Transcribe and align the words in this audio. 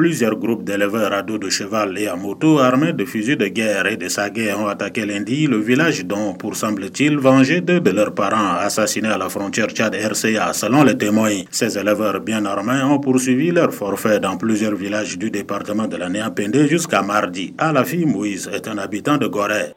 Plusieurs 0.00 0.36
groupes 0.36 0.64
d'éleveurs 0.64 1.12
à 1.12 1.20
dos 1.20 1.36
de 1.36 1.50
cheval 1.50 1.98
et 1.98 2.08
à 2.08 2.16
moto 2.16 2.58
armés 2.58 2.94
de 2.94 3.04
fusils 3.04 3.36
de 3.36 3.48
guerre 3.48 3.86
et 3.86 3.98
de 3.98 4.08
saguets 4.08 4.54
ont 4.54 4.66
attaqué 4.66 5.04
lundi 5.04 5.46
le 5.46 5.58
village 5.58 6.06
dont, 6.06 6.32
pour 6.32 6.56
semble-t-il, 6.56 7.18
venger 7.18 7.60
deux 7.60 7.80
de 7.80 7.90
leurs 7.90 8.14
parents 8.14 8.54
assassinés 8.58 9.10
à 9.10 9.18
la 9.18 9.28
frontière 9.28 9.68
Tchad-RCA, 9.68 10.54
selon 10.54 10.84
les 10.84 10.96
témoins. 10.96 11.42
Ces 11.50 11.76
éleveurs 11.76 12.20
bien 12.20 12.46
armés 12.46 12.82
ont 12.82 12.98
poursuivi 12.98 13.50
leur 13.50 13.74
forfait 13.74 14.20
dans 14.20 14.38
plusieurs 14.38 14.74
villages 14.74 15.18
du 15.18 15.30
département 15.30 15.86
de 15.86 15.98
la 15.98 16.08
Néapendé 16.08 16.66
jusqu'à 16.66 17.02
mardi. 17.02 17.52
Alafi 17.58 18.06
Moïse 18.06 18.48
est 18.54 18.68
un 18.68 18.78
habitant 18.78 19.18
de 19.18 19.26
Gorée. 19.26 19.74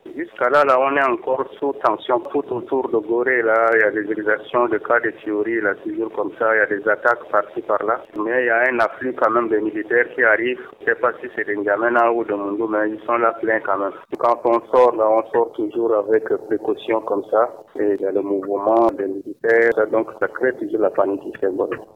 Là, 0.51 0.65
on 0.79 0.95
est 0.97 1.03
encore 1.03 1.45
sous 1.59 1.73
tension 1.83 2.19
tout 2.19 2.43
autour 2.51 2.89
de 2.89 2.97
Gorée. 2.97 3.41
Là, 3.41 3.71
il 3.75 3.79
y 3.79 3.83
a 3.83 3.91
des 3.91 4.11
exactions 4.11 4.67
de 4.67 4.77
cas 4.77 4.99
de 4.99 5.11
théorie, 5.23 5.61
là, 5.61 5.73
toujours 5.75 6.11
comme 6.11 6.31
ça. 6.37 6.53
Il 6.53 6.57
y 6.57 6.61
a 6.61 6.65
des 6.65 6.87
attaques 6.87 7.29
par-ci, 7.31 7.61
par-là. 7.61 8.03
Mais 8.17 8.43
il 8.43 8.47
y 8.47 8.49
a 8.49 8.63
un 8.69 8.79
afflux 8.79 9.13
quand 9.13 9.31
même 9.31 9.47
de 9.49 9.57
militaires 9.57 10.07
qui 10.13 10.23
arrivent. 10.23 10.59
Je 10.81 10.85
sais 10.85 10.95
pas 10.95 11.11
si 11.21 11.27
c'est 11.35 11.47
de 11.47 11.53
N'Djamena 11.53 12.11
ou 12.11 12.23
de 12.25 12.33
Mundu, 12.33 12.63
mais 12.69 12.89
ils 12.89 12.99
sont 13.05 13.17
là 13.17 13.33
pleins 13.41 13.61
quand 13.61 13.77
même. 13.77 13.93
Quand 14.17 14.41
on 14.43 14.59
sort, 14.71 14.95
là, 14.97 15.05
on 15.09 15.31
sort 15.31 15.51
toujours 15.53 15.95
avec 15.95 16.25
précaution 16.47 17.01
comme 17.01 17.23
ça. 17.31 17.49
Et 17.79 17.95
il 17.97 18.01
y 18.01 18.05
a 18.05 18.11
le 18.11 18.21
mouvement 18.21 18.87
des 18.97 19.07
militaires. 19.07 19.87
Donc, 19.91 20.07
ça 20.19 20.27
crée 20.27 20.53
toujours 20.53 20.81
la 20.81 20.89
panique 20.89 21.21
ici. 21.25 21.45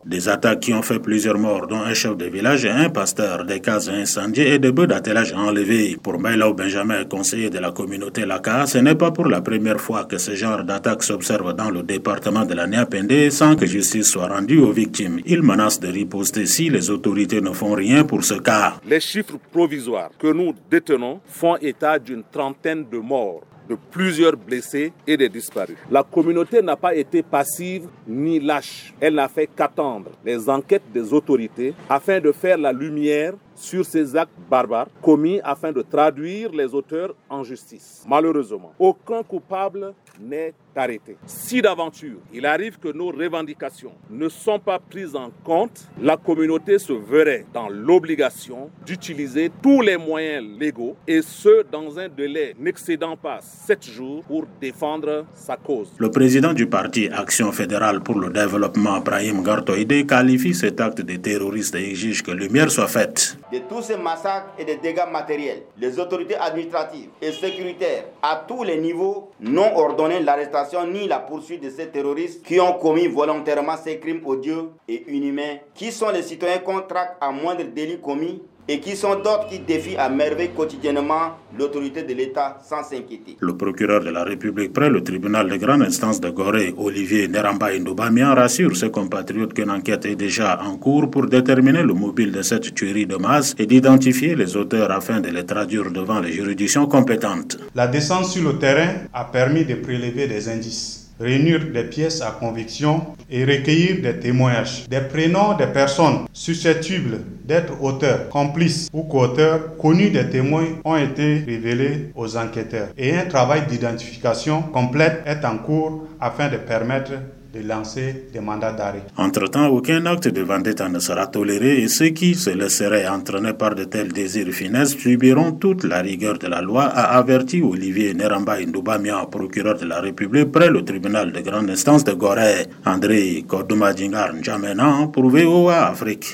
Des 0.05 0.29
attaques 0.29 0.61
qui 0.61 0.73
ont 0.73 0.81
fait 0.81 0.99
plusieurs 0.99 1.37
morts, 1.37 1.67
dont 1.67 1.81
un 1.81 1.93
chef 1.93 2.15
de 2.15 2.25
village 2.25 2.65
et 2.65 2.69
un 2.69 2.89
pasteur, 2.89 3.45
des 3.45 3.59
cases 3.59 3.89
incendiées 3.89 4.53
et 4.53 4.59
des 4.59 4.71
bœufs 4.71 4.87
d'attelage 4.87 5.33
enlevés. 5.33 5.97
Pour 6.01 6.19
Maïlao 6.19 6.53
Benjamin, 6.53 7.03
conseiller 7.05 7.49
de 7.49 7.59
la 7.59 7.71
communauté 7.71 8.25
Laka, 8.37 8.67
ce 8.67 8.77
n'est 8.77 8.93
pas 8.93 9.09
pour 9.09 9.25
la 9.25 9.41
première 9.41 9.81
fois 9.81 10.05
que 10.05 10.19
ce 10.19 10.35
genre 10.35 10.63
d'attaque 10.63 11.01
s'observe 11.01 11.55
dans 11.55 11.71
le 11.71 11.81
département 11.81 12.45
de 12.45 12.53
la 12.53 12.67
Néapendé 12.67 13.31
sans 13.31 13.55
que 13.55 13.65
justice 13.65 14.11
soit 14.11 14.27
rendue 14.27 14.59
aux 14.59 14.71
victimes. 14.71 15.19
Il 15.25 15.41
menace 15.41 15.79
de 15.79 15.87
riposter 15.87 16.45
si 16.45 16.69
les 16.69 16.91
autorités 16.91 17.41
ne 17.41 17.51
font 17.51 17.73
rien 17.73 18.03
pour 18.03 18.23
ce 18.23 18.35
cas. 18.35 18.75
Les 18.87 18.99
chiffres 18.99 19.39
provisoires 19.51 20.11
que 20.19 20.31
nous 20.31 20.53
détenons 20.69 21.19
font 21.25 21.55
état 21.57 21.97
d'une 21.97 22.23
trentaine 22.31 22.85
de 22.91 22.99
morts 22.99 23.41
de 23.67 23.75
plusieurs 23.91 24.37
blessés 24.37 24.93
et 25.05 25.17
des 25.17 25.29
disparus. 25.29 25.75
La 25.89 26.03
communauté 26.03 26.61
n'a 26.61 26.75
pas 26.75 26.95
été 26.95 27.23
passive 27.23 27.87
ni 28.07 28.39
lâche. 28.39 28.93
Elle 28.99 29.15
n'a 29.15 29.27
fait 29.27 29.49
qu'attendre 29.53 30.11
les 30.23 30.47
enquêtes 30.47 30.89
des 30.93 31.11
autorités 31.11 31.73
afin 31.89 32.19
de 32.19 32.31
faire 32.31 32.57
la 32.57 32.71
lumière 32.71 33.33
sur 33.57 33.85
ces 33.85 34.15
actes 34.15 34.31
barbares 34.49 34.87
commis 35.01 35.41
afin 35.43 35.71
de 35.71 35.81
traduire 35.81 36.51
les 36.51 36.73
auteurs 36.73 37.13
en 37.29 37.43
justice. 37.43 38.05
Malheureusement, 38.07 38.73
aucun 38.79 39.23
coupable 39.23 39.93
n'est 40.19 40.53
arrêté. 40.75 41.17
Si 41.25 41.61
d'aventure 41.61 42.17
il 42.33 42.45
arrive 42.45 42.77
que 42.77 42.89
nos 42.89 43.09
revendications 43.09 43.93
ne 44.09 44.29
sont 44.29 44.59
pas 44.59 44.79
prises 44.79 45.15
en 45.15 45.31
compte, 45.43 45.87
la 46.01 46.17
communauté 46.17 46.77
se 46.77 46.93
verrait 46.93 47.45
dans 47.53 47.67
l'obligation 47.69 48.69
d'utiliser 48.85 49.51
tous 49.61 49.81
les 49.81 49.97
moyens 49.97 50.45
légaux 50.59 50.95
et 51.07 51.21
ce 51.21 51.63
dans 51.71 51.97
un 51.97 52.07
délai 52.07 52.55
n'excédant 52.59 53.17
pas 53.17 53.39
sept 53.41 53.85
jours 53.85 54.23
pour 54.23 54.45
défendre 54.61 55.25
sa 55.33 55.57
cause. 55.57 55.91
Le 55.97 56.11
président 56.11 56.53
du 56.53 56.67
parti 56.67 57.09
Action 57.11 57.51
fédérale 57.51 58.01
pour 58.01 58.19
le 58.19 58.29
développement, 58.29 58.99
Brahim 58.99 59.41
Gartoïde, 59.43 60.05
qualifie 60.05 60.53
cet 60.53 60.79
acte 60.79 61.01
de 61.01 61.15
terroriste 61.15 61.75
et 61.75 61.89
exige 61.89 62.21
que 62.21 62.31
lumière 62.31 62.69
soit 62.69 62.87
faite 62.87 63.37
de 63.51 63.59
tous 63.59 63.81
ces 63.81 63.97
massacres 63.97 64.49
et 64.57 64.65
des 64.65 64.75
dégâts 64.77 65.09
matériels, 65.11 65.63
les 65.77 65.99
autorités 65.99 66.35
administratives 66.35 67.09
et 67.21 67.31
sécuritaires 67.31 68.05
à 68.21 68.43
tous 68.47 68.63
les 68.63 68.77
niveaux 68.77 69.31
n'ont 69.39 69.75
ordonné 69.77 70.19
l'arrestation 70.19 70.85
ni 70.85 71.07
la 71.07 71.19
poursuite 71.19 71.63
de 71.63 71.69
ces 71.69 71.87
terroristes 71.87 72.45
qui 72.45 72.59
ont 72.59 72.73
commis 72.73 73.07
volontairement 73.07 73.77
ces 73.77 73.99
crimes 73.99 74.21
odieux 74.25 74.69
et 74.87 75.05
inhumains, 75.15 75.57
qui 75.73 75.91
sont 75.91 76.09
les 76.09 76.23
citoyens 76.23 76.59
contractent 76.59 77.17
à 77.21 77.31
moindre 77.31 77.63
délit 77.63 77.99
commis 78.01 78.41
et 78.67 78.79
qui 78.79 78.95
sont 78.95 79.15
d'autres 79.15 79.47
qui 79.49 79.59
défient 79.59 79.95
à 79.97 80.09
merveille 80.09 80.49
quotidiennement 80.55 81.37
l'autorité 81.57 82.03
de 82.03 82.13
l'État 82.13 82.57
sans 82.67 82.83
s'inquiéter. 82.83 83.37
Le 83.39 83.55
procureur 83.55 84.01
de 84.03 84.09
la 84.09 84.23
République 84.23 84.73
près 84.73 84.89
le 84.89 85.03
tribunal 85.03 85.49
de 85.49 85.55
grande 85.57 85.83
instance 85.83 86.19
de 86.19 86.29
Gorée, 86.29 86.73
Olivier 86.77 87.27
Neramba 87.27 87.67
Indoubamian, 87.67 88.35
rassure 88.35 88.75
ses 88.75 88.91
compatriotes 88.91 89.53
qu'une 89.53 89.71
enquête 89.71 90.05
est 90.05 90.15
déjà 90.15 90.59
en 90.61 90.77
cours 90.77 91.09
pour 91.09 91.27
déterminer 91.27 91.83
le 91.83 91.93
mobile 91.93 92.31
de 92.31 92.41
cette 92.41 92.73
tuerie 92.73 93.05
de 93.05 93.15
masse 93.15 93.55
et 93.57 93.65
d'identifier 93.65 94.35
les 94.35 94.55
auteurs 94.57 94.91
afin 94.91 95.19
de 95.21 95.29
les 95.29 95.45
traduire 95.45 95.91
devant 95.91 96.19
les 96.19 96.31
juridictions 96.33 96.87
compétentes. 96.87 97.57
La 97.75 97.87
descente 97.87 98.25
sur 98.25 98.43
le 98.51 98.57
terrain 98.59 98.93
a 99.13 99.25
permis 99.25 99.65
de 99.65 99.75
prélever 99.75 100.27
des 100.27 100.49
indices 100.49 101.06
réunir 101.19 101.59
des 101.73 101.83
pièces 101.83 102.21
à 102.21 102.31
conviction 102.31 103.01
et 103.29 103.43
recueillir 103.45 104.01
des 104.01 104.19
témoignages. 104.19 104.87
Des 104.89 105.01
prénoms 105.01 105.55
des 105.57 105.67
personnes 105.67 106.25
susceptibles 106.33 107.19
d'être 107.45 107.81
auteurs, 107.81 108.29
complices 108.29 108.89
ou 108.93 109.03
co-auteurs 109.03 109.77
connus 109.77 110.09
des 110.09 110.29
témoins 110.29 110.67
ont 110.83 110.97
été 110.97 111.39
révélés 111.45 112.11
aux 112.15 112.37
enquêteurs 112.37 112.89
et 112.97 113.15
un 113.15 113.25
travail 113.25 113.65
d'identification 113.67 114.61
complète 114.61 115.23
est 115.25 115.45
en 115.45 115.57
cours 115.57 116.07
afin 116.19 116.49
de 116.49 116.57
permettre 116.57 117.11
de 117.57 117.67
lancer 117.67 118.25
des 118.33 118.39
mandats 118.39 118.71
d'arrêt. 118.73 119.03
Entre-temps, 119.17 119.67
aucun 119.67 120.05
acte 120.05 120.27
de 120.27 120.41
vendetta 120.41 120.87
ne 120.89 120.99
sera 120.99 121.27
toléré 121.27 121.81
et 121.81 121.87
ceux 121.87 122.09
qui 122.09 122.35
se 122.35 122.49
laisseraient 122.51 123.07
entraîner 123.07 123.53
par 123.53 123.75
de 123.75 123.85
tels 123.85 124.11
désirs 124.11 124.51
finesses 124.53 124.95
subiront 124.97 125.53
toute 125.53 125.83
la 125.83 126.01
rigueur 126.01 126.37
de 126.37 126.47
la 126.47 126.61
loi, 126.61 126.83
a 126.83 127.17
averti 127.17 127.61
Olivier 127.61 128.13
Neramba 128.13 128.59
Ndoubamia, 128.65 129.25
procureur 129.31 129.77
de 129.77 129.85
la 129.85 129.99
République 130.01 130.51
près 130.51 130.69
le 130.69 130.83
tribunal 130.83 131.31
de 131.31 131.41
grande 131.41 131.69
instance 131.69 132.03
de 132.03 132.13
Gorée. 132.13 132.67
André 132.85 133.43
Kodouma 133.47 133.93
Djingar 133.95 134.33
N'Djamena 134.33 135.09
pour 135.11 135.29
VOA 135.29 135.87
Afrique. 135.87 136.27